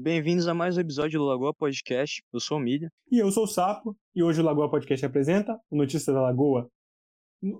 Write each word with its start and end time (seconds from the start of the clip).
Bem-vindos 0.00 0.46
a 0.46 0.54
mais 0.54 0.76
um 0.76 0.80
episódio 0.80 1.18
do 1.18 1.26
Lagoa 1.26 1.52
Podcast. 1.52 2.22
Eu 2.32 2.38
sou 2.38 2.58
o 2.58 2.60
Milha. 2.60 2.88
E 3.10 3.18
eu 3.18 3.32
sou 3.32 3.42
o 3.42 3.46
Sapo, 3.48 3.96
e 4.14 4.22
hoje 4.22 4.40
o 4.40 4.44
Lagoa 4.44 4.70
Podcast 4.70 5.04
apresenta 5.04 5.58
o 5.68 5.76
Notícia 5.76 6.12
da 6.12 6.22
Lagoa. 6.22 6.70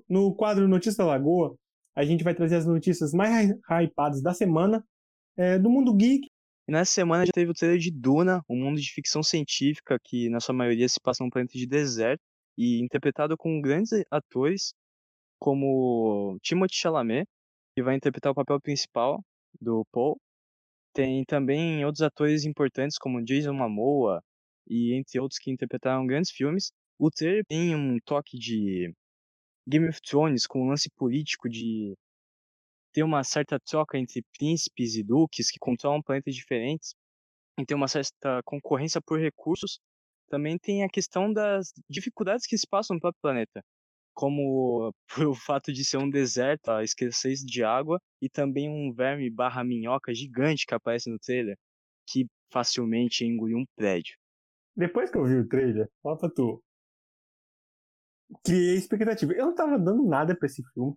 No 0.08 0.32
quadro 0.37 0.69
Notícia 0.69 0.98
da 0.98 1.11
Lagoa, 1.11 1.56
a 1.96 2.04
gente 2.04 2.22
vai 2.22 2.37
trazer 2.37 2.54
as 2.54 2.64
notícias 2.64 3.12
mais 3.12 3.51
hypadas 3.69 4.22
da 4.22 4.32
semana 4.32 4.85
é, 5.37 5.59
do 5.59 5.69
mundo 5.69 5.93
geek. 5.93 6.29
E 6.69 6.71
nessa 6.71 6.93
semana 6.93 7.27
já 7.27 7.32
teve 7.32 7.51
o 7.51 7.54
trailer 7.54 7.80
de 7.80 7.90
Duna, 7.90 8.41
um 8.48 8.55
mundo 8.55 8.80
de 8.80 8.93
ficção 8.93 9.20
científica 9.20 9.98
que, 10.00 10.29
na 10.29 10.39
sua 10.39 10.55
maioria, 10.55 10.89
se 10.89 11.00
passa 11.00 11.25
num 11.25 11.30
planeta 11.30 11.59
de 11.59 11.66
deserto 11.66 12.23
e 12.57 12.80
interpretado 12.80 13.36
com 13.36 13.61
grandes 13.61 13.91
atores 14.12 14.73
como 15.41 16.39
Timothée 16.41 16.79
Chalamet, 16.79 17.27
que 17.75 17.82
vai 17.82 17.96
interpretar 17.96 18.30
o 18.30 18.34
papel 18.36 18.61
principal 18.61 19.20
do 19.61 19.84
Paul, 19.91 20.16
tem 20.93 21.25
também 21.25 21.84
outros 21.84 22.02
atores 22.02 22.45
importantes 22.45 22.98
como 22.98 23.25
Jason 23.25 23.52
Momoa 23.52 24.22
e 24.68 24.95
entre 24.95 25.21
outros 25.21 25.39
que 25.39 25.50
interpretaram 25.50 26.07
grandes 26.07 26.31
filmes. 26.31 26.72
O 26.99 27.11
trailer 27.11 27.45
tem 27.46 27.75
um 27.75 27.99
toque 28.04 28.39
de 28.39 28.93
Game 29.68 29.89
of 29.89 30.00
Thrones 30.03 30.46
com 30.46 30.64
um 30.64 30.68
lance 30.68 30.90
político 30.96 31.48
de 31.48 31.95
ter 32.92 33.03
uma 33.03 33.25
certa 33.25 33.61
troca 33.61 33.98
entre 33.98 34.22
príncipes 34.39 34.97
e 34.97 35.03
duques 35.05 35.50
que 35.50 35.59
controlam 35.61 36.03
planetas 36.03 36.34
diferentes 36.34 36.95
e 37.59 37.67
ter 37.67 37.75
uma 37.75 37.89
certa 37.89 38.42
concorrência 38.45 39.00
por 39.00 39.20
recursos. 39.20 39.81
Também 40.28 40.59
tem 40.59 40.84
a 40.84 40.89
questão 40.89 41.33
das 41.33 41.73
dificuldades 41.89 42.47
que 42.47 42.59
se 42.59 42.67
passam 42.69 42.95
no 42.95 43.00
próprio 43.00 43.20
planeta 43.23 43.62
como 44.19 44.92
o 45.31 45.34
fato 45.34 45.72
de 45.72 45.84
ser 45.84 45.98
um 45.98 46.11
deserto, 46.11 46.70
a 46.72 46.83
escassez 46.83 47.39
de 47.39 47.62
água, 47.62 48.00
e 48.20 48.28
também 48.28 48.69
um 48.69 48.92
verme 48.92 49.31
barra 49.31 49.62
minhoca 49.62 50.12
gigante 50.12 50.67
que 50.67 50.75
aparece 50.75 51.09
no 51.09 51.20
trailer, 51.20 51.56
que 52.09 52.27
facilmente 52.53 53.25
engoliu 53.25 53.59
um 53.59 53.64
prédio. 53.77 54.17
Depois 54.77 55.09
que 55.09 55.19
eu 55.19 55.25
vi 55.25 55.36
o 55.36 55.48
trailer, 55.48 55.89
fala 56.03 56.19
pra 56.19 56.29
tu. 56.31 56.61
Criei 58.45 58.77
expectativa. 58.77 59.33
Eu 59.33 59.47
não 59.47 59.55
tava 59.55 59.79
dando 59.79 60.05
nada 60.05 60.37
pra 60.37 60.47
esse 60.47 60.64
filme. 60.75 60.95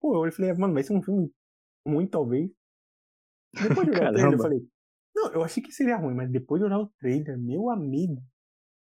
Pô, 0.00 0.26
eu 0.26 0.32
falei, 0.32 0.52
mano, 0.54 0.74
vai 0.74 0.82
ser 0.82 0.94
um 0.94 1.02
filme 1.02 1.30
ruim, 1.86 2.08
talvez. 2.08 2.50
Depois 3.54 3.86
de 3.86 3.92
olhar 3.94 4.10
o 4.10 4.12
trailer, 4.14 4.32
eu 4.32 4.38
falei, 4.38 4.68
não, 5.14 5.32
eu 5.32 5.44
achei 5.44 5.62
que 5.62 5.70
seria 5.70 5.96
ruim, 5.96 6.14
mas 6.14 6.28
depois 6.30 6.60
de 6.60 6.66
olhar 6.66 6.80
o 6.80 6.92
trailer, 6.98 7.38
meu 7.38 7.70
amigo, 7.70 8.20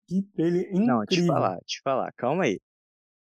que 0.08 0.22
trailer 0.34 0.62
incrível. 0.68 0.86
Não, 0.86 1.04
te 1.04 1.26
falar, 1.26 1.58
te 1.66 1.80
falar, 1.82 2.12
calma 2.16 2.44
aí 2.44 2.58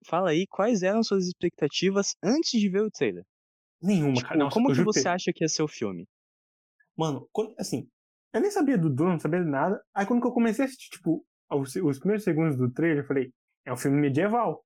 fala 0.05 0.31
aí 0.31 0.47
quais 0.47 0.83
eram 0.83 1.03
suas 1.03 1.27
expectativas 1.27 2.15
antes 2.23 2.61
de 2.61 2.69
ver 2.69 2.83
o 2.83 2.91
trailer. 2.91 3.25
Nenhuma, 3.83 4.15
tipo, 4.15 4.29
cara. 4.29 4.39
Nossa, 4.39 4.55
como 4.55 4.73
que 4.73 4.83
você 4.83 5.09
acha 5.09 5.33
que 5.33 5.45
ia 5.45 5.49
ser 5.49 5.63
o 5.63 5.69
filme? 5.69 6.07
Mano, 6.97 7.29
quando, 7.33 7.55
assim, 7.59 7.89
eu 8.33 8.41
nem 8.41 8.51
sabia 8.51 8.79
do 8.79 8.89
Duna, 8.89 9.13
não 9.13 9.21
sabia 9.21 9.43
de 9.43 9.51
nada. 9.51 9.83
Aí 9.95 10.07
quando 10.07 10.25
eu 10.27 10.33
comecei 10.33 10.65
a 10.65 10.67
assistir, 10.67 10.91
tipo, 10.91 11.25
os, 11.51 11.75
os 11.77 11.99
primeiros 11.99 12.25
segundos 12.25 12.57
do 12.57 12.71
trailer, 12.71 13.05
eu 13.05 13.07
falei, 13.07 13.33
é 13.65 13.73
um 13.73 13.77
filme 13.77 14.01
medieval. 14.01 14.65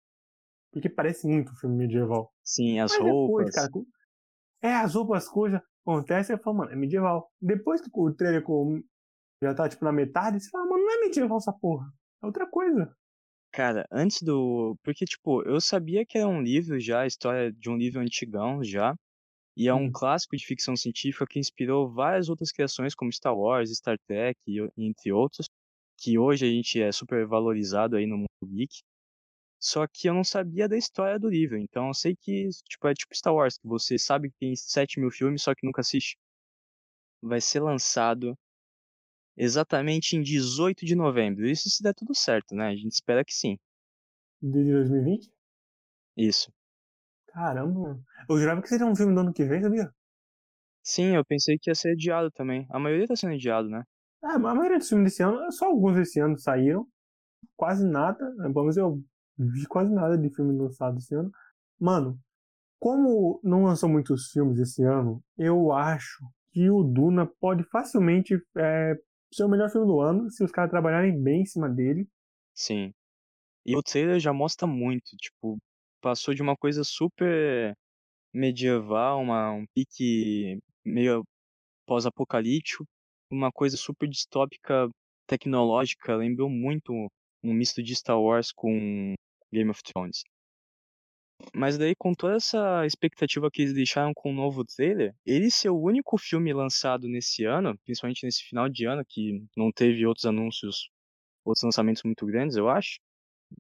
Porque 0.73 0.89
parece 0.89 1.27
muito 1.27 1.53
um 1.53 1.57
filme 1.57 1.77
medieval. 1.77 2.33
Sim, 2.45 2.79
as 2.79 2.93
Mas 2.93 3.01
roupas. 3.01 3.47
Depois, 3.47 3.55
cara, 3.55 3.69
é, 4.63 4.75
as 4.75 4.95
roupas, 4.95 5.25
as 5.25 5.29
coisas 5.29 5.61
acontecem, 5.83 6.37
eu 6.37 6.43
falo, 6.43 6.59
mano, 6.59 6.73
é 6.73 6.77
medieval. 6.77 7.31
Depois 7.41 7.81
que 7.81 7.89
o 7.93 8.15
trailer 8.15 8.45
já 9.43 9.55
tá, 9.55 9.69
tipo, 9.69 9.85
na 9.85 9.93
metade, 9.93 10.41
você 10.41 10.51
fala, 10.51 10.67
mano, 10.67 10.85
não 10.85 10.93
é 10.93 11.01
medieval 11.01 11.39
essa 11.39 11.53
porra. 11.53 11.87
É 12.23 12.27
outra 12.27 12.47
coisa. 12.47 12.95
Cara, 13.59 13.85
antes 13.91 14.23
do. 14.23 14.79
Porque, 14.85 15.05
tipo, 15.05 15.43
eu 15.43 15.61
sabia 15.61 16.07
que 16.07 16.17
era 16.17 16.29
um 16.29 16.41
livro 16.41 16.79
já, 16.79 17.01
a 17.01 17.07
história 17.09 17.53
de 17.53 17.69
um 17.69 17.77
livro 17.77 18.01
antigão 18.01 18.63
já. 18.63 18.95
E 19.57 19.67
é 19.67 19.75
um 19.75 19.87
hum. 19.87 19.93
clássico 19.93 20.37
de 20.37 20.47
ficção 20.47 20.77
científica 20.77 21.27
que 21.27 21.41
inspirou 21.41 21.93
várias 21.93 22.29
outras 22.29 22.53
criações, 22.53 22.95
como 22.95 23.13
Star 23.13 23.37
Wars, 23.37 23.71
Star 23.77 23.99
Trek, 24.07 24.39
e, 24.47 24.61
entre 24.79 25.11
outros, 25.13 25.49
que 25.99 26.17
hoje 26.17 26.47
a 26.47 26.49
gente 26.49 26.81
é 26.81 26.93
super 26.93 27.27
valorizado 27.27 27.97
aí 27.97 28.07
no 28.07 28.19
mundo 28.19 28.29
geek. 28.45 28.81
Só 29.61 29.89
que 29.89 30.09
eu 30.09 30.15
não 30.15 30.23
sabia 30.23 30.69
da 30.69 30.77
história 30.79 31.19
do 31.19 31.29
livro, 31.29 31.59
então 31.59 31.89
eu 31.89 31.95
sei 31.95 32.15
que, 32.15 32.49
tipo, 32.69 32.87
é 32.87 32.95
tipo 32.95 33.13
Star 33.17 33.35
Wars, 33.35 33.59
que 33.59 33.67
você 33.67 33.99
sabe 33.99 34.31
que 34.31 34.37
tem 34.39 34.55
7 34.55 35.01
mil 35.01 35.11
filmes, 35.11 35.43
só 35.43 35.53
que 35.53 35.67
nunca 35.67 35.81
assiste. 35.81 36.17
Vai 37.21 37.41
ser 37.41 37.61
lançado 37.61 38.39
exatamente 39.39 40.17
em 40.17 40.21
18 40.21 40.85
de 40.85 40.95
novembro. 40.97 41.47
Isso 41.47 41.71
se 41.71 41.83
der 41.83 41.95
tudo 41.95 42.15
certo, 42.15 42.55
né? 42.55 42.69
A 42.69 42.77
gente 42.77 42.93
espera 42.93 43.25
que 43.25 43.33
sim. 43.33 43.57
De 44.43 44.65
2020? 44.73 45.31
Isso. 46.17 46.53
Caramba. 47.29 48.01
Eu 48.29 48.39
jurava 48.39 48.61
que 48.61 48.69
seria 48.69 48.87
um 48.87 48.97
filme 48.97 49.15
do 49.15 49.21
ano 49.21 49.33
que 49.33 49.45
vem, 49.45 49.63
sabia? 49.63 49.93
Sim, 50.83 51.15
eu 51.15 51.25
pensei 51.25 51.57
que 51.59 51.71
ia 51.71 51.75
ser 51.75 51.93
adiado 51.93 52.31
também. 52.31 52.67
A 52.71 52.79
maioria 52.79 53.07
tá 53.07 53.15
sendo 53.15 53.35
adiado, 53.35 53.69
né? 53.69 53.85
Ah, 54.23 54.35
a 54.35 54.39
maioria 54.39 54.79
dos 54.79 54.89
filmes 54.89 55.13
desse 55.13 55.23
ano, 55.23 55.53
só 55.53 55.67
alguns 55.67 55.95
desse 55.95 56.19
ano 56.19 56.37
saíram. 56.39 56.87
Quase 57.57 57.87
nada. 57.87 58.19
Pelo 58.37 58.63
menos 58.63 58.77
eu 58.77 59.01
vi 59.39 59.67
quase 59.67 59.93
nada 59.93 60.19
de 60.19 60.29
filme 60.35 60.57
lançado 60.57 60.99
esse 60.99 61.15
ano. 61.15 61.31
Mano, 61.79 62.19
como 62.81 63.41
não 63.45 63.65
lançou 63.65 63.89
muitos 63.89 64.31
filmes 64.31 64.59
esse 64.59 64.83
ano, 64.83 65.23
eu 65.37 65.73
acho 65.73 66.25
que 66.53 66.71
o 66.71 66.83
Duna 66.83 67.27
pode 67.27 67.63
facilmente 67.65 68.41
é, 68.57 68.97
ser 69.33 69.45
o 69.45 69.49
melhor 69.49 69.71
filme 69.71 69.87
do 69.87 70.01
ano 70.01 70.31
se 70.31 70.43
os 70.43 70.51
caras 70.51 70.71
trabalharem 70.71 71.21
bem 71.23 71.43
em 71.43 71.47
cima 71.47 71.69
dele. 71.69 72.09
Sim. 72.55 72.93
E 73.65 73.77
o 73.77 73.83
trailer 73.83 74.19
já 74.19 74.33
mostra 74.33 74.67
muito, 74.67 75.17
tipo, 75.17 75.59
passou 76.01 76.35
de 76.35 76.43
uma 76.43 76.57
coisa 76.57 76.83
super 76.85 77.75
medieval, 78.33 79.21
uma, 79.21 79.53
um 79.53 79.67
pique 79.75 80.59
meio 80.85 81.23
pós-apocalíptico, 81.87 82.85
uma 83.31 83.53
coisa 83.53 83.77
super 83.77 84.09
distópica, 84.09 84.89
tecnológica, 85.27 86.17
lembrou 86.17 86.49
muito 86.49 86.93
um 87.43 87.53
misto 87.53 87.83
de 87.83 87.95
Star 87.95 88.21
Wars 88.21 88.53
com 88.53 89.15
Game 89.53 89.71
of 89.71 89.83
Thrones. 89.83 90.23
Mas 91.55 91.79
daí, 91.79 91.95
com 91.95 92.15
toda 92.15 92.37
essa 92.37 92.85
expectativa 92.85 93.51
que 93.51 93.63
eles 93.63 93.75
deixaram 93.75 94.13
com 94.13 94.31
o 94.31 94.35
novo 94.35 94.65
trailer, 94.65 95.15
ele 95.25 95.51
ser 95.51 95.71
o 95.71 95.81
único 95.81 96.19
filme 96.19 96.53
lançado 96.53 97.09
nesse 97.09 97.45
ano, 97.45 97.79
principalmente 97.85 98.25
nesse 98.25 98.43
final 98.45 98.69
de 98.69 98.85
ano, 98.87 99.05
que 99.09 99.45
não 99.57 99.71
teve 99.71 100.05
outros 100.05 100.27
anúncios, 100.27 100.91
outros 101.45 101.63
lançamentos 101.63 102.03
muito 102.03 102.27
grandes, 102.27 102.57
eu 102.57 102.69
acho. 102.69 102.99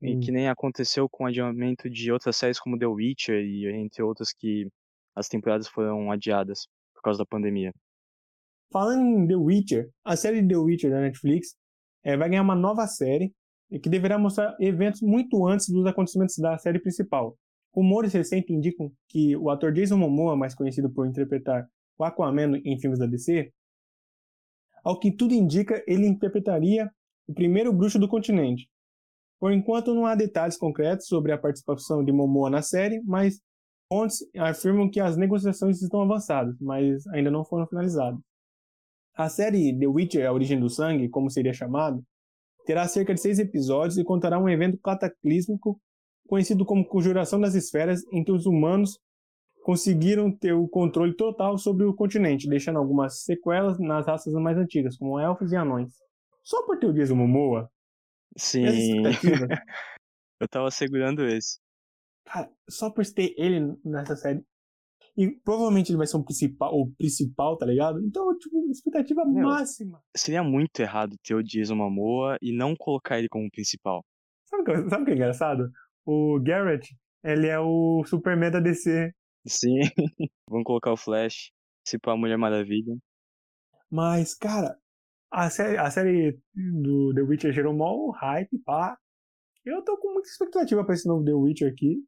Hum. 0.03 0.09
E 0.09 0.19
que 0.19 0.31
nem 0.31 0.49
aconteceu 0.49 1.09
com 1.09 1.25
o 1.25 1.27
adiamento 1.27 1.89
de 1.89 2.13
outras 2.13 2.37
séries 2.37 2.61
como 2.61 2.79
The 2.79 2.87
Witcher 2.87 3.43
e 3.45 3.67
entre 3.67 4.03
outras 4.03 4.33
que 4.33 4.69
as 5.15 5.29
temporadas 5.29 5.69
foram 5.69 6.11
adiadas 6.11 6.69
por 6.95 7.03
causa 7.03 7.19
da 7.19 7.27
pandemia. 7.27 7.73
Falando 8.71 9.03
em 9.03 9.27
The 9.27 9.37
Witcher, 9.37 9.91
a 10.05 10.17
série 10.17 10.47
The 10.47 10.57
Witcher 10.57 10.91
da 10.91 11.01
Netflix 11.01 11.57
é, 12.05 12.17
vai 12.17 12.29
ganhar 12.29 12.43
uma 12.43 12.55
nova 12.55 12.87
série 12.87 13.33
que 13.83 13.89
deverá 13.89 14.19
mostrar 14.19 14.57
eventos 14.61 15.01
muito 15.01 15.47
antes 15.47 15.69
dos 15.69 15.87
acontecimentos 15.87 16.37
da 16.39 16.57
série 16.59 16.79
principal. 16.79 17.37
Rumores 17.79 18.13
recentes 18.13 18.51
indicam 18.51 18.91
que 19.09 19.37
o 19.37 19.51
ator 19.51 19.73
Jason 19.73 19.97
Momoa, 19.97 20.37
mais 20.37 20.53
conhecido 20.53 20.91
por 20.91 21.07
interpretar 21.07 21.65
o 21.97 22.03
Aquaman 22.03 22.61
em 22.65 22.77
filmes 22.77 22.99
da 22.99 23.07
DC, 23.07 23.53
ao 24.83 24.99
que 24.99 25.13
tudo 25.13 25.33
indica, 25.33 25.81
ele 25.87 26.05
interpretaria 26.05 26.91
o 27.29 27.33
primeiro 27.33 27.73
bruxo 27.73 27.97
do 27.97 28.09
continente. 28.09 28.69
Por 29.39 29.53
enquanto, 29.53 29.95
não 29.95 30.07
há 30.07 30.17
detalhes 30.17 30.57
concretos 30.57 31.07
sobre 31.07 31.31
a 31.31 31.39
participação 31.39 32.05
de 32.05 32.11
Momoa 32.11 32.51
na 32.51 32.63
série, 32.63 33.01
mas 33.05 33.41
fontes 33.89 34.29
afirmam 34.37 34.91
que 34.91 34.99
as 34.99 35.17
negociações 35.17 35.81
estão 35.81 36.03
avançadas, 36.03 36.57
mas 36.61 37.07
ainda 37.07 37.31
não 37.31 37.45
foram 37.45 37.65
finalizadas. 37.69 38.19
A 39.15 39.29
série 39.29 39.79
The 39.79 39.87
Witcher, 39.87 40.27
A 40.27 40.33
Origem 40.33 40.59
do 40.59 40.69
Sangue, 40.69 41.09
como 41.09 41.31
seria 41.31 41.53
chamado, 41.53 42.05
terá 42.67 42.89
cerca 42.89 43.15
de 43.15 43.21
seis 43.21 43.39
episódios 43.39 43.99
e 43.99 44.03
contará 44.03 44.37
um 44.37 44.49
evento 44.49 44.77
cataclísmico 44.79 45.81
conhecido 46.29 46.65
como 46.65 46.87
Conjuração 46.87 47.41
das 47.41 47.55
Esferas, 47.55 48.05
em 48.13 48.23
que 48.23 48.31
os 48.31 48.47
humanos 48.47 49.01
conseguiram 49.63 50.31
ter 50.31 50.53
o 50.53 50.69
controle 50.69 51.15
total 51.15 51.59
sobre 51.59 51.85
o 51.85 51.95
continente, 51.95 52.49
deixando 52.49 52.79
algumas 52.79 53.23
sequelas 53.23 53.79
nas 53.79 54.07
raças 54.07 54.33
mais 54.35 54.57
antigas, 54.57 54.97
como 54.97 55.19
elfos 55.19 55.53
e 55.53 55.57
anões. 55.57 55.93
Só 56.45 56.65
por 56.65 56.79
ter 56.79 56.87
o 56.87 56.93
Jason 56.93 57.17
Momoa. 57.17 57.71
Sim. 58.37 59.03
Eu 60.41 60.49
tava 60.49 60.71
segurando 60.71 61.27
esse. 61.27 61.59
Cara, 62.25 62.51
só 62.69 62.91
por 62.91 63.05
ter 63.07 63.35
ele 63.37 63.75
nessa 63.85 64.15
série. 64.15 64.45
E 65.17 65.29
provavelmente 65.41 65.91
ele 65.91 65.99
vai 65.99 66.07
ser 66.07 66.17
um 66.17 66.23
principal, 66.23 66.73
o 66.73 66.93
principal, 66.93 67.57
tá 67.59 67.67
ligado? 67.67 68.01
Então, 68.01 68.39
tipo, 68.39 68.71
expectativa 68.71 69.25
Meu, 69.25 69.49
máxima. 69.49 70.01
Seria 70.17 70.45
muito 70.45 70.79
errado 70.79 71.17
ter 71.25 71.35
o 71.35 71.43
Jason 71.43 71.75
Momoa 71.75 72.39
e 72.41 72.57
não 72.57 72.77
colocar 72.77 73.19
ele 73.19 73.29
como 73.29 73.51
principal. 73.51 74.05
Sabe 74.47 74.63
o 74.63 74.65
que, 74.65 74.91
sabe 74.91 75.05
que 75.05 75.11
é 75.11 75.15
engraçado? 75.15 75.73
O 76.09 76.41
Garrett, 76.41 76.97
ele 77.23 77.49
é 77.49 77.61
o 77.61 78.03
Superman 78.07 78.51
da 78.51 78.61
DC. 78.61 79.13
Sim, 79.47 79.81
vamos 80.49 80.65
colocar 80.65 80.91
o 80.91 80.97
Flash, 80.97 81.53
se 81.87 81.99
pá, 81.99 82.13
a 82.13 82.17
Mulher 82.17 82.39
Maravilha. 82.39 82.97
Mas, 83.91 84.35
cara, 84.35 84.79
a 85.31 85.51
série, 85.51 85.77
a 85.77 85.91
série 85.91 86.39
do 86.55 87.13
The 87.15 87.21
Witcher 87.21 87.53
gerou 87.53 87.75
mó 87.75 88.11
hype, 88.13 88.59
pá. 88.65 88.97
Eu 89.65 89.85
tô 89.85 89.99
com 89.99 90.15
muita 90.15 90.31
expectativa 90.31 90.83
pra 90.83 90.95
esse 90.95 91.07
novo 91.07 91.25
The 91.25 91.35
Witcher 91.35 91.71
aqui. 91.71 92.03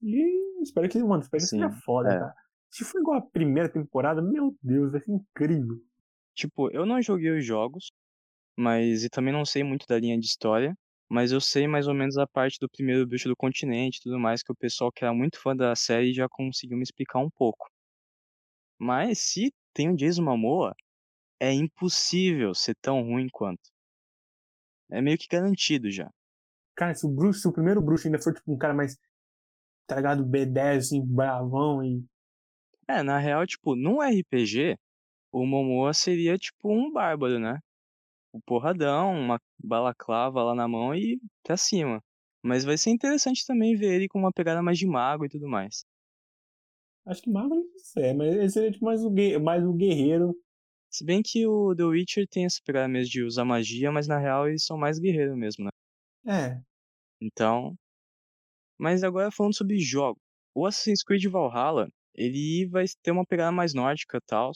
E 0.00 0.62
espero 0.62 0.88
que, 0.88 1.02
mano, 1.02 1.22
espero 1.22 1.42
que 1.42 1.48
seja 1.48 1.70
foda, 1.84 2.10
é. 2.10 2.18
cara. 2.18 2.34
Se 2.70 2.84
for 2.84 3.00
igual 3.00 3.18
a 3.18 3.22
primeira 3.22 3.68
temporada, 3.68 4.22
meu 4.22 4.56
Deus, 4.62 4.92
vai 4.92 5.00
ser 5.00 5.10
incrível. 5.10 5.80
Tipo, 6.36 6.70
eu 6.70 6.86
não 6.86 7.02
joguei 7.02 7.36
os 7.36 7.44
jogos, 7.44 7.90
mas 8.56 9.02
e 9.02 9.08
também 9.08 9.32
não 9.32 9.44
sei 9.44 9.64
muito 9.64 9.86
da 9.88 9.98
linha 9.98 10.18
de 10.18 10.26
história, 10.26 10.76
mas 11.08 11.32
eu 11.32 11.40
sei 11.40 11.66
mais 11.66 11.86
ou 11.86 11.94
menos 11.94 12.16
a 12.16 12.26
parte 12.26 12.58
do 12.58 12.68
primeiro 12.68 13.06
bicho 13.06 13.28
do 13.28 13.36
continente 13.36 13.98
e 13.98 14.02
tudo 14.02 14.18
mais 14.18 14.42
que 14.42 14.52
o 14.52 14.56
pessoal 14.56 14.90
que 14.90 15.04
era 15.04 15.12
muito 15.12 15.40
fã 15.40 15.54
da 15.54 15.74
série 15.74 16.12
já 16.12 16.28
conseguiu 16.28 16.76
me 16.76 16.82
explicar 16.82 17.18
um 17.18 17.30
pouco. 17.30 17.70
Mas 18.78 19.18
se 19.20 19.52
tem 19.72 19.90
o 19.90 19.96
Jason 19.96 20.22
Momoa, 20.22 20.74
é 21.40 21.52
impossível 21.52 22.54
ser 22.54 22.74
tão 22.80 23.02
ruim 23.02 23.28
quanto. 23.30 23.62
É 24.90 25.00
meio 25.00 25.18
que 25.18 25.26
garantido 25.28 25.90
já. 25.90 26.10
Cara, 26.76 26.94
se 26.94 27.06
o 27.06 27.10
bruxo, 27.10 27.40
se 27.40 27.48
o 27.48 27.52
primeiro 27.52 27.80
bruxo 27.80 28.06
ainda 28.06 28.20
for 28.20 28.34
tipo 28.34 28.52
um 28.52 28.58
cara 28.58 28.74
mais 28.74 28.96
tá 29.86 29.96
ligado, 29.96 30.24
B10, 30.24 30.78
assim, 30.78 31.04
bravão 31.04 31.84
e. 31.84 32.04
É, 32.88 33.02
na 33.02 33.18
real, 33.18 33.46
tipo, 33.46 33.74
num 33.74 34.02
RPG, 34.02 34.76
o 35.32 35.46
Momoa 35.46 35.92
seria 35.94 36.36
tipo 36.36 36.70
um 36.70 36.92
bárbaro, 36.92 37.38
né? 37.38 37.58
O 38.34 38.40
porradão, 38.42 39.12
uma 39.12 39.38
balaclava 39.62 40.42
lá 40.42 40.56
na 40.56 40.66
mão 40.66 40.92
e 40.92 41.20
pra 41.44 41.56
cima. 41.56 42.02
Mas 42.42 42.64
vai 42.64 42.76
ser 42.76 42.90
interessante 42.90 43.46
também 43.46 43.76
ver 43.76 43.94
ele 43.94 44.08
com 44.08 44.18
uma 44.18 44.32
pegada 44.32 44.60
mais 44.60 44.76
de 44.76 44.88
mago 44.88 45.24
e 45.24 45.28
tudo 45.28 45.46
mais. 45.48 45.84
Acho 47.06 47.22
que 47.22 47.30
mago 47.30 47.54
não 47.54 47.78
sei, 47.78 48.12
mas 48.12 48.34
ele 48.34 48.50
seria 48.50 48.72
tipo 48.72 48.84
mais 48.84 49.04
o, 49.04 49.10
mais 49.40 49.64
o 49.64 49.72
guerreiro. 49.72 50.34
Se 50.90 51.04
bem 51.04 51.22
que 51.24 51.46
o 51.46 51.76
The 51.76 51.84
Witcher 51.84 52.26
tem 52.28 52.44
essa 52.44 52.58
pegada 52.64 52.88
mesmo 52.88 53.12
de 53.12 53.22
usar 53.22 53.44
magia, 53.44 53.92
mas 53.92 54.08
na 54.08 54.18
real 54.18 54.48
eles 54.48 54.66
são 54.66 54.76
mais 54.76 54.98
guerreiros 54.98 55.36
mesmo, 55.36 55.66
né? 55.66 55.70
É. 56.26 56.60
Então. 57.20 57.76
Mas 58.76 59.04
agora 59.04 59.30
falando 59.30 59.56
sobre 59.56 59.78
jogos. 59.78 60.20
O 60.52 60.66
Assassin's 60.66 61.04
Creed 61.04 61.24
Valhalla, 61.26 61.88
ele 62.16 62.66
vai 62.68 62.84
ter 63.00 63.12
uma 63.12 63.24
pegada 63.24 63.52
mais 63.52 63.74
nórdica 63.74 64.18
e 64.18 64.26
tal. 64.26 64.50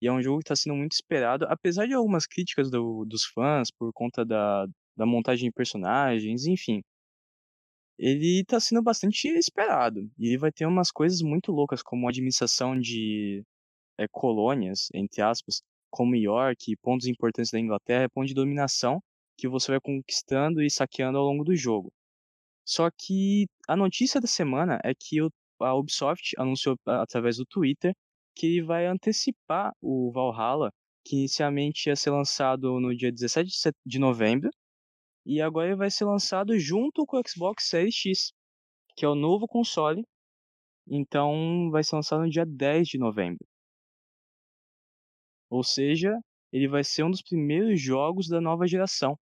E 0.00 0.06
é 0.06 0.12
um 0.12 0.22
jogo 0.22 0.38
que 0.38 0.44
está 0.44 0.56
sendo 0.56 0.76
muito 0.76 0.92
esperado, 0.92 1.46
apesar 1.48 1.86
de 1.86 1.94
algumas 1.94 2.26
críticas 2.26 2.70
do, 2.70 3.04
dos 3.04 3.24
fãs 3.24 3.70
por 3.70 3.92
conta 3.92 4.24
da, 4.24 4.66
da 4.96 5.06
montagem 5.06 5.48
de 5.48 5.54
personagens, 5.54 6.46
enfim. 6.46 6.82
Ele 7.98 8.40
está 8.40 8.58
sendo 8.58 8.82
bastante 8.82 9.28
esperado. 9.28 10.00
E 10.18 10.28
ele 10.28 10.38
vai 10.38 10.50
ter 10.50 10.66
umas 10.66 10.90
coisas 10.90 11.20
muito 11.20 11.52
loucas, 11.52 11.82
como 11.82 12.06
a 12.06 12.10
administração 12.10 12.78
de 12.78 13.44
é, 13.98 14.06
colônias, 14.08 14.88
entre 14.94 15.22
aspas, 15.22 15.62
como 15.90 16.16
York, 16.16 16.76
pontos 16.82 17.06
importantes 17.06 17.50
da 17.50 17.60
Inglaterra, 17.60 18.08
ponto 18.08 18.26
de 18.28 18.34
dominação 18.34 19.02
que 19.36 19.48
você 19.48 19.72
vai 19.72 19.80
conquistando 19.80 20.62
e 20.62 20.70
saqueando 20.70 21.18
ao 21.18 21.24
longo 21.24 21.44
do 21.44 21.54
jogo. 21.56 21.92
Só 22.64 22.90
que 22.90 23.46
a 23.68 23.76
notícia 23.76 24.20
da 24.20 24.28
semana 24.28 24.80
é 24.84 24.94
que 24.94 25.18
a 25.60 25.74
Ubisoft 25.74 26.34
anunciou 26.38 26.76
através 26.86 27.36
do 27.36 27.46
Twitter 27.46 27.94
que 28.34 28.62
vai 28.62 28.86
antecipar 28.86 29.72
o 29.80 30.10
Valhalla, 30.12 30.72
que 31.04 31.16
inicialmente 31.16 31.88
ia 31.88 31.96
ser 31.96 32.10
lançado 32.10 32.80
no 32.80 32.96
dia 32.96 33.12
17 33.12 33.50
de 33.86 33.98
novembro, 33.98 34.50
e 35.26 35.40
agora 35.40 35.76
vai 35.76 35.90
ser 35.90 36.04
lançado 36.04 36.58
junto 36.58 37.06
com 37.06 37.18
o 37.18 37.22
Xbox 37.26 37.68
Series 37.68 37.94
X, 37.94 38.32
que 38.96 39.04
é 39.04 39.08
o 39.08 39.14
novo 39.14 39.46
console. 39.46 40.04
Então 40.88 41.70
vai 41.70 41.84
ser 41.84 41.96
lançado 41.96 42.22
no 42.22 42.30
dia 42.30 42.46
10 42.46 42.88
de 42.88 42.98
novembro. 42.98 43.46
Ou 45.48 45.62
seja, 45.62 46.18
ele 46.52 46.68
vai 46.68 46.82
ser 46.84 47.04
um 47.04 47.10
dos 47.10 47.22
primeiros 47.22 47.80
jogos 47.80 48.28
da 48.28 48.40
nova 48.40 48.66
geração. 48.66 49.16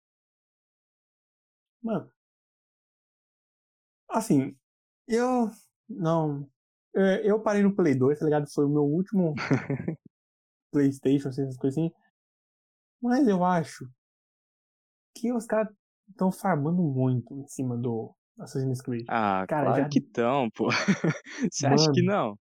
Mano, 1.82 2.10
Assim, 4.14 4.56
eu 5.08 5.50
não. 5.88 6.48
É, 6.96 7.28
eu 7.28 7.40
parei 7.40 7.62
no 7.62 7.74
Play 7.74 7.94
2, 7.94 8.18
tá 8.18 8.24
ligado? 8.24 8.46
Foi 8.52 8.64
o 8.64 8.68
meu 8.68 8.84
último 8.84 9.34
PlayStation, 10.72 11.28
assim, 11.28 11.42
essas 11.42 11.56
coisas 11.56 11.76
assim. 11.76 11.92
Mas 13.02 13.26
eu 13.26 13.44
acho 13.44 13.88
que 15.16 15.32
os 15.32 15.46
caras 15.46 15.72
estão 16.08 16.30
farmando 16.30 16.82
muito 16.82 17.34
em 17.34 17.46
cima 17.46 17.76
do 17.76 18.14
Assassin's 18.38 18.80
Creed. 18.80 19.04
Ah, 19.08 19.44
cara, 19.48 19.66
claro 19.66 19.82
já... 19.82 19.88
que 19.88 19.98
estão, 19.98 20.48
pô. 20.50 20.68
Você 21.50 21.66
acha 21.66 21.92
que 21.92 22.02
não? 22.02 22.38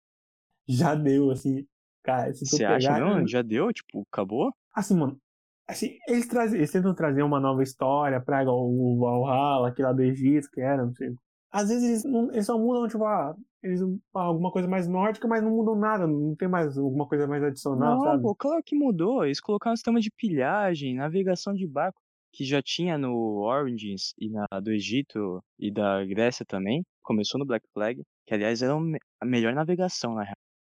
Já 0.68 0.96
deu, 0.96 1.32
assim. 1.32 1.66
Cara, 2.04 2.34
se 2.34 2.46
Você 2.46 2.66
acha 2.66 3.00
não? 3.00 3.28
Já 3.28 3.42
deu? 3.42 3.72
Tipo, 3.72 4.04
acabou? 4.12 4.54
Assim, 4.74 4.96
mano. 4.96 5.20
Assim, 5.68 5.98
eles, 6.08 6.28
trazem, 6.28 6.58
eles 6.58 6.72
tentam 6.72 6.94
trazer 6.94 7.24
uma 7.24 7.40
nova 7.40 7.64
história 7.64 8.20
pra 8.20 8.44
o 8.46 9.00
Valhalla, 9.00 9.70
aquele 9.70 9.88
lá 9.88 9.94
do 9.94 10.02
Egito, 10.02 10.50
que 10.52 10.60
era, 10.60 10.86
não 10.86 10.94
sei 10.94 11.14
às 11.52 11.70
vezes 11.70 11.84
eles, 11.84 12.04
não, 12.06 12.32
eles 12.32 12.46
só 12.46 12.58
mudam, 12.58 12.88
tipo, 12.88 13.04
ah, 13.04 13.36
eles, 13.62 13.82
ah, 14.16 14.22
alguma 14.22 14.52
coisa 14.52 14.68
mais 14.68 14.88
nórdica, 14.88 15.28
mas 15.28 15.44
não 15.44 15.52
mudam 15.52 15.76
nada, 15.76 16.08
não 16.08 16.36
tem 16.36 16.48
mais 16.48 16.78
alguma 16.78 17.08
coisa 17.08 17.28
mais 17.28 17.44
adicional, 17.44 17.98
não, 17.98 18.04
sabe? 18.04 18.22
Pô, 18.24 18.36
claro 18.36 18.64
que 18.64 18.76
mudou. 18.76 19.26
Eles 19.26 19.42
colocaram 19.42 19.74
um 19.74 19.76
sistema 19.76 20.00
de 20.00 20.10
pilhagem, 20.12 20.96
navegação 20.96 21.54
de 21.54 21.68
barco, 21.68 22.02
que 22.34 22.46
já 22.46 22.62
tinha 22.62 22.98
no 22.98 23.42
Origins 23.42 24.14
e 24.18 24.30
na 24.30 24.48
do 24.62 24.72
Egito 24.72 25.44
e 25.60 25.72
da 25.72 26.04
Grécia 26.06 26.46
também. 26.46 26.84
Começou 27.04 27.40
no 27.40 27.46
Black 27.46 27.68
Flag, 27.74 28.02
que 28.26 28.34
aliás 28.34 28.62
era 28.62 28.74
a 29.20 29.26
melhor 29.26 29.54
navegação, 29.54 30.16
na 30.16 30.24
real. 30.24 30.36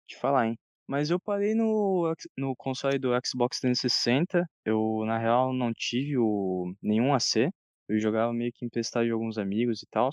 Te 0.08 0.18
falar, 0.18 0.48
hein? 0.48 0.58
Mas 0.88 1.10
eu 1.10 1.19
parei 1.19 1.56
no, 1.56 2.14
no 2.38 2.56
console 2.58 3.00
do 3.00 3.12
Xbox 3.26 3.60
360. 3.60 4.46
Eu, 4.66 5.04
na 5.06 5.18
real, 5.18 5.54
não 5.54 5.72
tive 5.74 6.18
o, 6.18 6.74
nenhum 6.81 7.14
AC. 7.14 7.50
Eu 7.88 8.00
jogava 8.00 8.34
meio 8.34 8.52
que 8.54 8.66
emprestado 8.66 9.06
de 9.06 9.12
alguns 9.12 9.38
amigos 9.38 9.81
e 9.81 9.88
tal. 9.90 10.10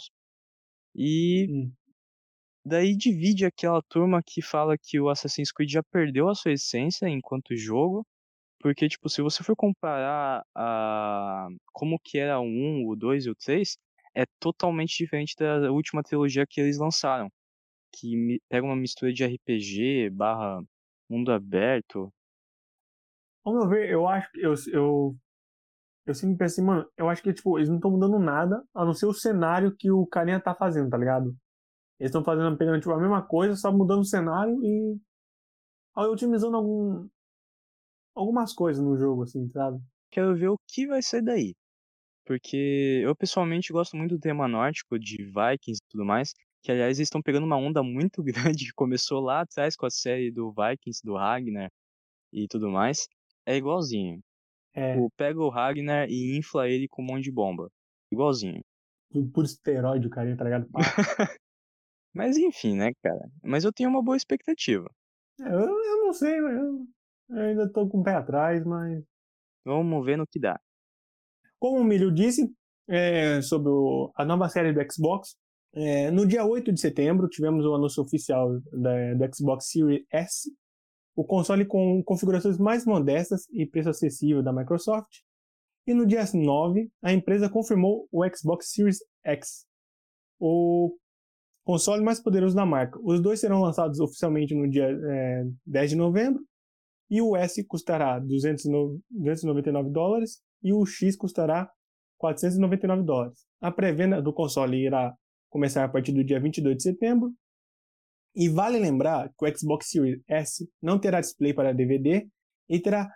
E 0.94 1.46
hum. 1.50 1.72
daí 2.64 2.96
divide 2.96 3.46
aquela 3.46 3.82
turma 3.82 4.22
que 4.24 4.42
fala 4.42 4.76
que 4.78 5.00
o 5.00 5.08
Assassin's 5.08 5.52
Creed 5.52 5.70
já 5.70 5.82
perdeu 5.82 6.28
a 6.28 6.34
sua 6.34 6.52
essência 6.52 7.08
enquanto 7.08 7.56
jogo, 7.56 8.06
porque 8.60 8.88
tipo, 8.88 9.08
se 9.08 9.22
você 9.22 9.42
for 9.44 9.56
comparar 9.56 10.44
a 10.54 11.48
como 11.72 11.98
que 11.98 12.18
era 12.18 12.40
o 12.40 12.44
1, 12.44 12.86
o 12.88 12.96
2 12.96 13.26
e 13.26 13.30
o 13.30 13.34
3, 13.34 13.76
é 14.14 14.24
totalmente 14.40 14.96
diferente 14.96 15.34
da 15.36 15.70
última 15.72 16.02
trilogia 16.02 16.46
que 16.46 16.60
eles 16.60 16.78
lançaram, 16.78 17.30
que 17.94 18.40
pega 18.48 18.66
uma 18.66 18.76
mistura 18.76 19.12
de 19.12 19.24
RPG 19.24 20.10
barra 20.10 20.62
mundo 21.08 21.32
aberto. 21.32 22.12
Meu 23.46 23.68
ver, 23.68 23.90
eu 23.90 24.06
acho 24.06 24.30
que 24.32 24.40
eu, 24.40 24.54
eu 24.72 25.16
eu 26.06 26.14
sempre 26.14 26.36
pensei, 26.36 26.64
mano, 26.64 26.88
eu 26.96 27.08
acho 27.08 27.22
que, 27.22 27.32
tipo, 27.32 27.58
eles 27.58 27.68
não 27.68 27.76
estão 27.76 27.90
mudando 27.90 28.18
nada, 28.18 28.64
a 28.74 28.84
não 28.84 28.94
ser 28.94 29.06
o 29.06 29.12
cenário 29.12 29.74
que 29.76 29.90
o 29.90 30.06
carinha 30.06 30.40
tá 30.40 30.54
fazendo, 30.54 30.90
tá 30.90 30.96
ligado? 30.96 31.36
Eles 31.98 32.10
estão 32.10 32.24
fazendo, 32.24 32.56
pegando, 32.56 32.80
tipo, 32.80 32.92
a 32.92 32.98
mesma 32.98 33.22
coisa, 33.22 33.54
só 33.56 33.70
mudando 33.72 34.00
o 34.00 34.04
cenário 34.04 34.58
e... 34.64 34.98
otimizando 35.96 36.56
algum... 36.56 37.08
algumas 38.14 38.52
coisas 38.54 38.82
no 38.82 38.96
jogo, 38.96 39.24
assim, 39.24 39.48
sabe? 39.50 39.78
Quero 40.10 40.34
ver 40.34 40.48
o 40.48 40.58
que 40.66 40.86
vai 40.86 41.02
ser 41.02 41.22
daí. 41.22 41.54
Porque 42.24 43.02
eu, 43.04 43.14
pessoalmente, 43.14 43.72
gosto 43.72 43.96
muito 43.96 44.14
do 44.14 44.20
tema 44.20 44.48
nórdico, 44.48 44.98
de 44.98 45.16
Vikings 45.24 45.80
e 45.82 45.88
tudo 45.90 46.04
mais, 46.04 46.32
que, 46.62 46.72
aliás, 46.72 46.98
eles 46.98 47.06
estão 47.06 47.22
pegando 47.22 47.44
uma 47.44 47.56
onda 47.56 47.82
muito 47.82 48.22
grande 48.54 48.66
que 48.66 48.72
começou 48.72 49.20
lá 49.20 49.42
atrás 49.42 49.76
com 49.76 49.86
a 49.86 49.90
série 49.90 50.30
do 50.30 50.52
Vikings, 50.52 51.02
do 51.04 51.14
Ragnar 51.16 51.70
e 52.32 52.46
tudo 52.48 52.70
mais. 52.70 53.06
É 53.46 53.56
igualzinho. 53.56 54.20
É. 54.74 54.94
Tipo, 54.94 55.10
pega 55.16 55.40
o 55.40 55.48
Ragnar 55.48 56.08
e 56.08 56.36
infla 56.36 56.68
ele 56.68 56.88
com 56.88 57.02
um 57.02 57.06
monte 57.06 57.24
de 57.24 57.32
bomba. 57.32 57.70
Igualzinho. 58.12 58.60
Por 59.32 59.44
esteroide, 59.44 60.06
o 60.06 60.10
carinha, 60.10 60.36
tá 60.36 60.44
ligado? 60.44 60.68
Mas 62.14 62.36
enfim, 62.36 62.76
né, 62.76 62.92
cara? 63.02 63.30
Mas 63.42 63.64
eu 63.64 63.72
tenho 63.72 63.88
uma 63.88 64.02
boa 64.02 64.16
expectativa. 64.16 64.90
É, 65.40 65.48
eu, 65.48 65.60
eu 65.60 66.04
não 66.04 66.12
sei, 66.12 66.38
eu, 66.38 66.86
eu 67.30 67.40
ainda 67.40 67.68
tô 67.72 67.88
com 67.88 68.00
o 68.00 68.02
pé 68.02 68.14
atrás, 68.14 68.64
mas. 68.64 69.02
Vamos 69.64 70.04
ver 70.04 70.16
no 70.16 70.26
que 70.26 70.38
dá. 70.38 70.60
Como 71.58 71.78
o 71.78 71.84
Milho 71.84 72.10
disse, 72.10 72.52
é, 72.88 73.40
sobre 73.42 73.70
o, 73.70 74.10
a 74.16 74.24
nova 74.24 74.48
série 74.48 74.72
do 74.72 74.92
Xbox, 74.92 75.36
é, 75.72 76.10
no 76.10 76.26
dia 76.26 76.44
8 76.44 76.72
de 76.72 76.80
setembro 76.80 77.28
tivemos 77.28 77.64
o 77.64 77.74
anúncio 77.74 78.02
oficial 78.02 78.60
da, 78.72 79.14
do 79.14 79.36
Xbox 79.36 79.68
Series 79.70 80.04
S, 80.10 80.50
o 81.14 81.24
console 81.24 81.64
com 81.64 82.02
configurações 82.04 82.58
mais 82.58 82.84
modestas 82.84 83.46
e 83.50 83.66
preço 83.66 83.90
acessível 83.90 84.42
da 84.42 84.52
Microsoft. 84.52 85.18
E 85.86 85.94
no 85.94 86.06
dia 86.06 86.24
9, 86.32 86.90
a 87.02 87.12
empresa 87.12 87.48
confirmou 87.48 88.08
o 88.12 88.22
Xbox 88.28 88.70
Series 88.70 88.98
X, 89.24 89.66
o 90.38 90.96
console 91.64 92.02
mais 92.02 92.20
poderoso 92.20 92.54
da 92.54 92.64
marca. 92.64 92.98
Os 93.02 93.20
dois 93.20 93.40
serão 93.40 93.60
lançados 93.60 93.98
oficialmente 94.00 94.54
no 94.54 94.68
dia 94.68 94.86
é, 94.86 95.44
10 95.66 95.90
de 95.90 95.96
novembro, 95.96 96.42
e 97.10 97.20
o 97.20 97.36
S 97.36 97.62
custará 97.64 98.18
299 98.20 99.90
dólares 99.90 100.40
e 100.62 100.72
o 100.72 100.86
X 100.86 101.16
custará 101.16 101.68
499 102.18 103.02
dólares. 103.02 103.44
A 103.60 103.72
pré-venda 103.72 104.22
do 104.22 104.32
console 104.32 104.76
irá 104.76 105.12
começar 105.48 105.84
a 105.84 105.88
partir 105.88 106.12
do 106.12 106.22
dia 106.22 106.38
22 106.38 106.76
de 106.76 106.82
setembro 106.84 107.32
e 108.34 108.48
vale 108.48 108.78
lembrar 108.78 109.28
que 109.36 109.44
o 109.44 109.58
Xbox 109.58 109.90
Series 109.90 110.22
S 110.28 110.68
não 110.80 110.98
terá 110.98 111.20
display 111.20 111.52
para 111.52 111.74
DVD 111.74 112.28
e 112.68 112.80
terá 112.80 113.12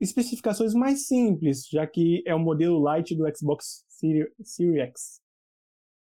especificações 0.00 0.74
mais 0.74 1.06
simples, 1.06 1.66
já 1.68 1.86
que 1.86 2.22
é 2.26 2.34
o 2.34 2.38
modelo 2.38 2.82
Lite 2.94 3.16
do 3.16 3.24
Xbox 3.36 3.84
Series 3.88 4.28
X. 4.58 5.20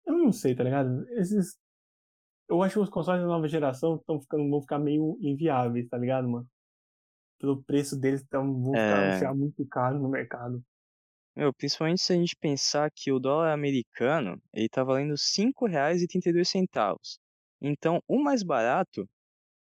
Eu 0.05 0.17
não 0.17 0.31
sei, 0.31 0.55
tá 0.55 0.63
ligado? 0.63 1.07
Esses. 1.11 1.57
Eu 2.47 2.63
acho 2.63 2.73
que 2.75 2.79
os 2.79 2.89
consoles 2.89 3.21
da 3.21 3.27
nova 3.27 3.47
geração 3.47 3.95
estão 3.95 4.19
ficando, 4.19 4.49
vão 4.49 4.61
ficar 4.61 4.79
meio 4.79 5.17
inviáveis, 5.21 5.87
tá 5.87 5.97
ligado, 5.97 6.27
mano? 6.27 6.47
pelo 7.41 7.63
preço 7.63 7.97
deles, 7.97 8.21
então 8.21 8.61
vão 8.61 8.75
É. 8.75 9.13
ficar 9.17 9.33
muito 9.33 9.65
caro 9.65 9.97
no 9.97 10.09
mercado. 10.09 10.61
Meu, 11.33 11.53
principalmente 11.53 12.01
se 12.01 12.11
a 12.11 12.15
gente 12.17 12.35
pensar 12.35 12.91
que 12.93 13.13
o 13.13 13.19
dólar 13.19 13.53
americano, 13.53 14.41
ele 14.53 14.67
tá 14.67 14.83
valendo 14.83 15.11
R$ 15.11 15.17
5,32. 15.17 17.17
Então, 17.61 18.01
o 18.07 18.21
mais 18.21 18.43
barato, 18.43 19.07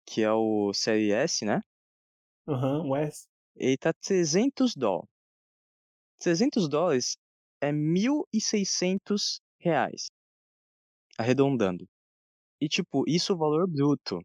que 0.06 0.22
é 0.22 0.32
o 0.32 0.72
Série 0.74 1.12
S, 1.12 1.44
né? 1.44 1.60
Aham, 2.46 2.86
o 2.90 2.96
S. 2.96 3.26
Ele 3.54 3.76
tá 3.78 3.92
300 3.92 4.74
dólares. 4.74 5.08
300 6.18 6.68
dólares 6.68 7.16
é 7.60 7.72
1.600 7.72 9.40
reais. 9.58 10.08
Arredondando. 11.18 11.86
E, 12.60 12.68
tipo, 12.68 13.04
isso 13.08 13.32
é 13.32 13.34
o 13.36 13.38
valor 13.38 13.68
bruto. 13.68 14.20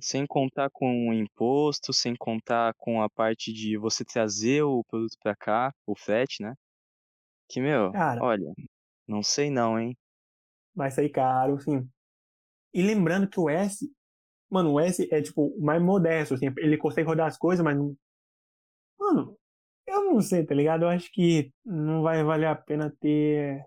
Sem 0.00 0.26
contar 0.26 0.70
com 0.72 1.08
o 1.10 1.14
imposto, 1.14 1.92
sem 1.92 2.14
contar 2.16 2.74
com 2.78 3.02
a 3.02 3.10
parte 3.10 3.52
de 3.52 3.78
você 3.78 4.04
trazer 4.04 4.62
o 4.64 4.84
produto 4.84 5.16
pra 5.20 5.36
cá, 5.36 5.72
o 5.86 5.96
frete, 5.96 6.42
né? 6.42 6.54
Que, 7.48 7.60
meu, 7.60 7.92
Cara. 7.92 8.20
olha, 8.20 8.52
não 9.08 9.22
sei 9.22 9.50
não, 9.50 9.78
hein? 9.80 9.96
Vai 10.74 10.90
sair 10.90 11.10
caro, 11.10 11.58
sim. 11.60 11.90
E 12.72 12.82
lembrando 12.82 13.28
que 13.28 13.40
o 13.40 13.48
S, 13.48 13.90
mano, 14.50 14.72
o 14.72 14.80
S 14.80 15.08
é 15.10 15.22
tipo 15.22 15.54
mais 15.60 15.80
modesto, 15.82 16.34
assim, 16.34 16.46
ele 16.58 16.76
consegue 16.76 17.08
rodar 17.08 17.26
as 17.26 17.38
coisas, 17.38 17.64
mas 17.64 17.76
não. 17.76 17.96
Mano, 18.98 19.38
eu 19.86 20.04
não 20.04 20.20
sei, 20.20 20.44
tá 20.44 20.54
ligado? 20.54 20.82
Eu 20.82 20.88
acho 20.88 21.10
que 21.12 21.52
não 21.64 22.02
vai 22.02 22.22
valer 22.22 22.46
a 22.46 22.54
pena 22.54 22.94
ter 23.00 23.64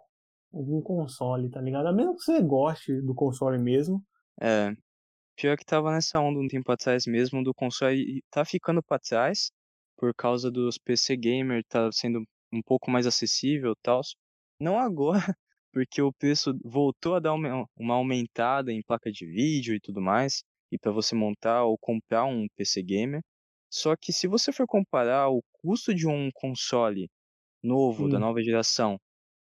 algum 0.53 0.81
console, 0.81 1.50
tá 1.50 1.62
ligado? 1.62 1.88
A 1.88 1.93
menos 1.93 2.17
que 2.17 2.31
você 2.31 2.41
goste 2.41 3.01
do 3.01 3.15
console 3.15 3.58
mesmo. 3.58 4.03
É. 4.39 4.75
Pior 5.36 5.58
que 5.58 5.65
tava 5.65 5.91
nessa 5.91 6.20
onda 6.20 6.39
um 6.39 6.48
tempo 6.48 6.72
atrás 6.72 7.05
mesmo, 7.05 7.43
do 7.43 7.53
console 7.53 8.24
tá 8.29 8.46
ficando 8.46 8.84
pra 8.84 9.00
trás, 9.00 9.51
por 9.98 10.13
causa 10.13 10.51
dos 10.51 10.77
PC 10.77 11.15
gamer 11.15 11.63
tá 11.67 11.89
sendo 11.91 12.24
um 12.53 12.62
pouco 12.62 12.91
mais 12.91 13.08
acessível 13.08 13.72
e 13.72 13.75
tals. 13.81 14.15
Não 14.60 14.77
agora, 14.77 15.36
porque 15.72 16.01
o 16.01 16.13
preço 16.13 16.54
voltou 16.63 17.16
a 17.16 17.20
dar 17.20 17.34
uma, 17.34 17.66
uma 17.78 17.96
aumentada 17.96 18.72
em 18.72 18.82
placa 18.84 19.12
de 19.12 19.25
vídeo 19.25 19.75
e 19.75 19.80
tudo 19.80 20.01
mais, 20.01 20.44
e 20.72 20.78
pra 20.80 20.92
você 20.92 21.16
montar 21.16 21.63
ou 21.66 21.78
comprar 21.78 22.25
um 22.25 22.48
PC 22.56 22.82
gamer. 22.84 23.22
Só 23.72 23.96
que 23.96 24.12
se 24.13 24.28
você 24.28 24.51
for 24.51 24.68
comparar 24.68 25.30
o 25.30 25.42
custo 25.54 25.94
de 25.96 26.08
um 26.08 26.30
console 26.34 27.10
novo, 27.63 28.10
da 28.10 28.20
Sim. 28.20 28.22
nova 28.22 28.42
geração, 28.44 28.98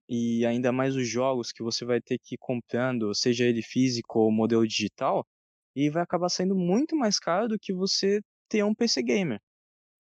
e 0.09 0.45
ainda 0.47 0.73
mais 0.73 0.97
os 0.97 1.09
jogos 1.09 1.53
que 1.53 1.63
você 1.63 1.85
vai 1.85 2.01
ter 2.01 2.19
que 2.23 2.35
ir 2.35 2.39
comprando, 2.39 3.15
seja 3.15 3.45
ele 3.45 3.63
físico 3.63 4.21
ou 4.21 4.33
modelo 4.33 4.67
digital, 4.67 5.25
e 5.77 5.91
vai 5.91 6.03
acabar 6.03 6.29
saindo 6.29 6.55
muito 6.57 6.97
mais 6.97 7.19
caro 7.19 7.49
do 7.49 7.59
que 7.61 7.73
você 7.73 8.21
ter 8.49 8.65
um 8.65 8.75
PC 8.75 9.03
gamer. 9.03 9.41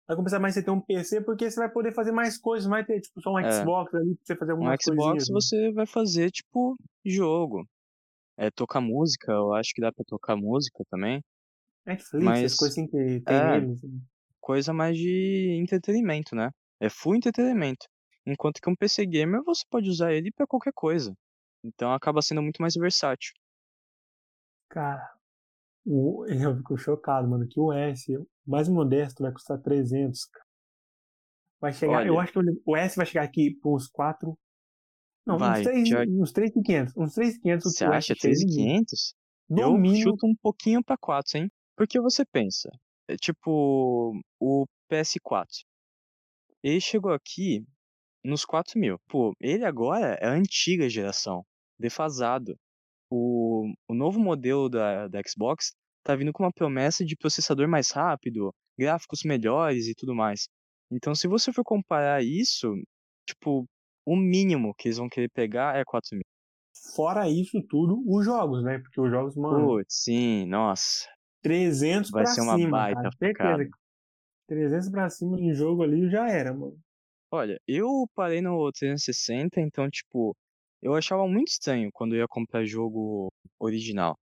Vai 0.07 0.17
compensar 0.17 0.41
mais 0.41 0.55
você 0.55 0.63
ter 0.63 0.71
um 0.71 0.81
PC 0.81 1.23
porque 1.23 1.51
você 1.51 1.59
vai 1.59 1.71
poder 1.71 1.93
fazer 1.95 2.13
mais 2.13 2.37
coisas, 2.37 2.69
vai 2.69 2.85
ter 2.85 3.01
tipo 3.01 3.21
só 3.23 3.33
um 3.33 3.39
É. 3.39 3.51
Xbox 3.51 3.95
ali 3.95 4.15
pra 4.17 4.25
você 4.25 4.37
fazer 4.37 4.53
Um 4.53 4.57
algumas 4.57 4.79
Xbox 4.83 4.97
coisinhas. 4.99 5.29
né? 5.29 5.35
você 5.35 5.73
vai 5.73 5.87
fazer, 5.87 6.31
tipo, 6.31 6.77
jogo. 7.05 7.67
É, 8.37 8.51
tocar 8.51 8.81
música, 8.81 9.33
eu 9.33 9.55
acho 9.55 9.73
que 9.75 9.81
dá 9.81 9.91
pra 9.93 10.05
tocar 10.05 10.37
música 10.37 10.85
também. 10.91 11.23
Netflix, 11.87 12.25
mas- 12.25 12.53
as 12.53 12.59
coisas 12.59 12.77
assim 12.79 12.87
que 12.87 13.21
tem 13.21 13.37
é. 13.37 13.61
neles. 13.61 13.79
assim. 13.85 14.03
Coisa 14.41 14.73
mais 14.75 14.97
de 14.99 15.57
entretenimento, 15.59 16.35
né? 16.37 16.51
É 16.81 16.91
full 16.91 17.15
entretenimento. 17.17 17.87
Enquanto 18.27 18.61
que 18.61 18.69
um 18.69 18.75
PC 18.77 19.07
gamer 19.07 19.43
você 19.43 19.63
pode 19.71 19.89
usar 19.89 20.13
ele 20.13 20.31
pra 20.33 20.47
qualquer 20.47 20.73
coisa. 20.75 21.15
Então 21.65 21.93
acaba 21.95 22.21
sendo 22.21 22.43
muito 22.43 22.61
mais 22.61 22.75
versátil. 22.75 23.33
Cara, 24.69 25.09
o, 25.87 26.25
eu 26.27 26.57
fico 26.57 26.77
chocado, 26.79 27.29
mano, 27.29 27.47
que 27.49 27.59
o 27.61 27.73
S, 27.73 28.13
mais 28.47 28.69
modesto, 28.69 29.23
vai 29.23 29.33
custar 29.33 29.61
300, 29.61 30.25
cara. 30.27 30.45
Vai 31.61 31.73
chegar, 31.73 32.07
eu 32.07 32.15
Olha. 32.15 32.23
acho 32.25 32.33
que 32.33 32.39
o- 32.67 32.77
S 32.77 32.97
vai 32.97 33.07
chegar 33.07 33.23
aqui 33.25 33.55
por 33.63 33.75
uns 33.77 33.87
4. 33.89 34.37
Não, 35.27 35.39
Vai, 35.39 35.61
uns 35.61 35.65
3, 35.65 35.89
pior- 35.89 36.07
uns 36.09 36.33
3,500. 36.33 36.95
Uns 36.97 37.15
3,500 37.15 37.73
Você 37.75 37.85
acha 37.85 38.15
chega 38.15 38.19
em- 38.19 38.21
3.500? 38.21 39.15
No 39.49 39.61
eu 39.63 39.79
mínimo, 39.79 40.03
chuto 40.11 40.27
um 40.27 40.35
pouquinho 40.37 40.83
pra 40.85 40.97
4, 40.99 41.39
hein? 41.39 41.51
Porque 41.77 41.99
você 42.01 42.25
pensa, 42.27 42.71
é 43.09 43.17
tipo, 43.17 44.13
o 44.39 44.67
PS4. 44.91 45.65
Ele 46.63 46.81
chegou 46.81 47.13
aqui 47.13 47.65
nos 48.23 48.45
4 48.45 48.79
mil. 48.79 48.99
Pô, 49.09 49.33
ele 49.41 49.65
agora 49.65 50.15
é 50.21 50.27
a 50.27 50.33
antiga 50.33 50.89
geração, 50.89 51.45
defasado. 51.79 52.59
O, 53.17 53.73
o 53.89 53.95
novo 53.95 54.19
modelo 54.19 54.69
da, 54.69 55.07
da 55.07 55.21
Xbox 55.25 55.71
tá 56.03 56.17
vindo 56.17 56.33
com 56.33 56.43
uma 56.43 56.53
promessa 56.53 57.05
de 57.05 57.17
processador 57.17 57.69
mais 57.69 57.93
rápido, 57.93 58.53
gráficos 58.77 59.23
melhores 59.25 59.87
e 59.87 59.95
tudo 59.95 60.17
mais. 60.17 60.49
Então, 60.91 61.15
se 61.15 61.29
você 61.29 61.53
for 61.53 61.63
comparar 61.63 62.25
isso, 62.25 62.75
tipo, 63.25 63.67
o 64.05 64.17
mínimo 64.17 64.75
que 64.75 64.89
eles 64.89 64.99
vão 64.99 65.09
querer 65.09 65.31
pegar 65.33 65.77
é 65.77 65.85
4 65.85 66.17
mil. 66.17 66.25
fora 66.97 67.29
isso 67.29 67.63
tudo, 67.69 68.03
os 68.05 68.25
jogos, 68.25 68.65
né? 68.65 68.81
Porque 68.81 69.01
os 69.01 69.09
jogos, 69.09 69.37
mano, 69.37 69.65
Putz, 69.65 70.03
sim, 70.03 70.45
nossa. 70.47 71.09
300 71.41 72.11
vai 72.11 72.25
pra 72.25 72.33
ser 72.33 72.41
uma 72.41 72.57
cima, 72.57 72.71
baita 72.71 73.03
cara. 73.03 73.11
facada. 73.13 73.57
Certeza. 73.59 73.71
300 74.49 74.91
pra 74.91 75.09
cima 75.09 75.41
em 75.41 75.55
jogo 75.55 75.85
ali 75.85 76.11
já 76.11 76.29
era, 76.29 76.53
mano. 76.53 76.77
Olha, 77.31 77.61
eu 77.67 78.09
parei 78.13 78.41
no 78.41 78.73
360, 78.73 79.61
então, 79.61 79.89
tipo, 79.89 80.37
eu 80.85 80.95
achava 80.95 81.27
muito 81.27 81.49
estranho 81.49 81.91
quando 81.93 82.15
eu 82.15 82.21
ia 82.21 82.29
comprar 82.29 82.65
jogo 82.67 83.33
original. 83.59 84.19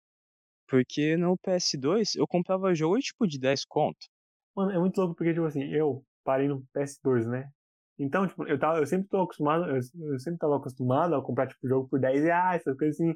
Porque 0.67 1.17
no 1.17 1.35
PS2 1.39 2.15
eu 2.15 2.27
comprava 2.27 2.73
jogo, 2.75 2.99
tipo, 2.99 3.27
de 3.27 3.39
10 3.39 3.65
conto. 3.65 4.07
Mano, 4.55 4.71
é 4.71 4.77
muito 4.77 4.95
louco 4.97 5.15
porque, 5.15 5.33
tipo 5.33 5.45
assim, 5.45 5.63
eu 5.63 6.05
parei 6.23 6.47
no 6.47 6.63
PS2, 6.73 7.27
né? 7.27 7.49
Então, 7.97 8.27
tipo, 8.27 8.47
eu, 8.47 8.59
tava, 8.59 8.77
eu 8.77 8.85
sempre 8.85 9.07
tô 9.09 9.21
acostumado, 9.21 9.65
eu, 9.65 9.75
eu 9.75 10.19
sempre 10.19 10.37
tava 10.37 10.57
acostumado 10.57 11.15
a 11.15 11.23
comprar, 11.23 11.47
tipo, 11.47 11.67
jogo 11.67 11.89
por 11.89 11.99
10 11.99 12.23
reais, 12.23 12.61
essas 12.61 12.77
coisas 12.77 12.95
assim. 12.95 13.15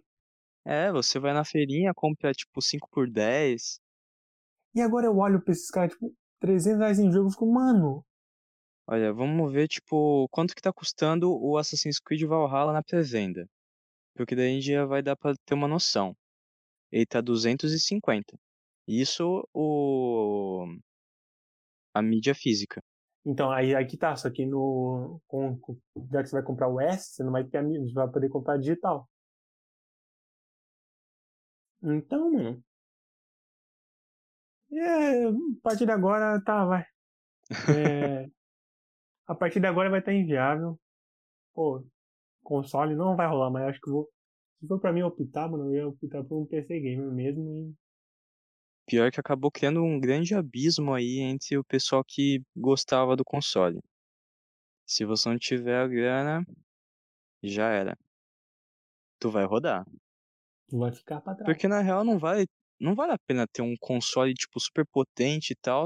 É, 0.65 0.91
você 0.91 1.19
vai 1.19 1.31
na 1.31 1.45
feirinha, 1.45 1.93
compra, 1.93 2.33
tipo, 2.33 2.59
5 2.61 2.89
por 2.91 3.07
10. 3.07 3.79
E 4.73 4.81
agora 4.81 5.05
eu 5.05 5.15
olho 5.17 5.39
pra 5.39 5.51
esses 5.51 5.69
caras, 5.69 5.93
tipo, 5.93 6.11
300 6.39 6.79
reais 6.79 6.99
em 6.99 7.11
jogo, 7.11 7.27
eu 7.27 7.31
fico, 7.31 7.45
mano, 7.45 8.03
Olha, 8.87 9.11
vamos 9.11 9.51
ver, 9.51 9.67
tipo, 9.67 10.27
quanto 10.29 10.55
que 10.55 10.61
tá 10.61 10.71
custando 10.71 11.31
o 11.31 11.57
Assassin's 11.57 11.99
Creed 11.99 12.23
Valhalla 12.23 12.71
na 12.71 12.83
pré-venda. 12.83 13.47
Porque 14.15 14.35
daí 14.35 14.51
a 14.51 14.53
gente 14.55 14.67
já 14.67 14.85
vai 14.85 15.01
dar 15.01 15.15
pra 15.15 15.33
ter 15.45 15.53
uma 15.55 15.67
noção. 15.67 16.15
Ele 16.91 17.05
tá 17.05 17.21
250. 17.21 18.37
Isso 18.87 19.47
o... 19.53 20.67
a 21.93 22.01
mídia 22.01 22.35
física. 22.35 22.81
Então, 23.25 23.51
aí 23.51 23.75
aqui 23.75 23.97
tá, 23.97 24.15
só 24.15 24.29
que 24.29 24.45
no. 24.45 25.19
Com, 25.27 25.57
com, 25.59 25.77
já 26.11 26.21
que 26.21 26.29
você 26.29 26.35
vai 26.35 26.43
comprar 26.43 26.67
o 26.67 26.79
S, 26.79 27.15
você 27.15 27.23
não 27.23 27.31
vai 27.31 27.43
ter 27.43 27.57
a 27.57 27.63
mídia, 27.63 27.87
você 27.87 27.93
vai 27.93 28.09
poder 28.11 28.29
comprar 28.29 28.57
digital. 28.57 29.09
Então, 31.81 32.31
mano. 32.31 32.63
É, 34.71 35.27
a 35.27 35.31
partir 35.63 35.85
de 35.85 35.91
agora, 35.91 36.39
tá, 36.43 36.65
vai. 36.65 36.85
É, 38.27 38.29
a 39.27 39.35
partir 39.35 39.59
de 39.59 39.67
agora 39.67 39.89
vai 39.89 39.99
estar 39.99 40.13
inviável. 40.13 40.79
Pô, 41.53 41.83
console 42.43 42.95
não 42.95 43.15
vai 43.15 43.27
rolar, 43.27 43.49
mas 43.49 43.69
acho 43.69 43.81
que 43.81 43.89
vou. 43.89 44.09
Se 44.59 44.67
for 44.67 44.79
pra 44.79 44.93
mim 44.93 45.01
optar, 45.01 45.49
mano, 45.49 45.65
eu 45.65 45.75
ia 45.75 45.87
optar 45.87 46.23
por 46.23 46.41
um 46.41 46.45
PC 46.45 46.79
gamer 46.79 47.11
mesmo. 47.11 47.43
E 47.51 47.75
Pior 48.87 49.11
que 49.11 49.19
acabou 49.19 49.51
criando 49.51 49.83
um 49.83 49.99
grande 49.99 50.35
abismo 50.35 50.93
aí 50.93 51.19
entre 51.19 51.57
o 51.57 51.63
pessoal 51.63 52.03
que 52.03 52.41
gostava 52.55 53.15
do 53.15 53.23
console. 53.23 53.79
Se 54.85 55.03
você 55.03 55.27
não 55.27 55.37
tiver 55.37 55.77
a 55.77 55.87
grana, 55.87 56.45
já 57.41 57.69
era. 57.69 57.97
Tu 59.19 59.31
vai 59.31 59.45
rodar. 59.45 59.85
tu 60.67 60.77
vai 60.77 60.91
ficar 60.91 61.21
pra 61.21 61.33
trás. 61.33 61.45
Porque 61.45 61.67
na 61.67 61.81
real 61.81 62.03
não 62.03 62.19
vale, 62.19 62.45
não 62.79 62.93
vale 62.93 63.13
a 63.13 63.17
pena 63.17 63.47
ter 63.47 63.63
um 63.63 63.75
console 63.79 64.33
tipo 64.33 64.59
super 64.59 64.85
potente 64.85 65.51
e 65.51 65.55
tal, 65.55 65.85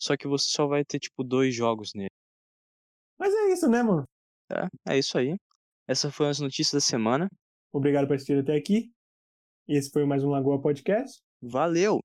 só 0.00 0.16
que 0.16 0.26
você 0.26 0.46
só 0.48 0.66
vai 0.66 0.84
ter 0.84 0.98
tipo 0.98 1.22
dois 1.22 1.54
jogos 1.54 1.92
nele. 1.94 2.10
Mas 3.18 3.34
é 3.34 3.52
isso, 3.52 3.68
né, 3.68 3.82
mano? 3.82 4.04
Tá? 4.48 4.68
É 4.88 4.98
isso 4.98 5.16
aí. 5.18 5.36
Essas 5.86 6.14
foram 6.14 6.30
as 6.30 6.40
notícias 6.40 6.72
da 6.72 6.80
semana. 6.80 7.28
Obrigado 7.72 8.06
por 8.06 8.14
assistir 8.14 8.38
até 8.38 8.54
aqui. 8.56 8.90
Esse 9.68 9.90
foi 9.90 10.04
mais 10.04 10.22
um 10.24 10.30
Lagoa 10.30 10.60
Podcast. 10.60 11.20
Valeu! 11.40 12.00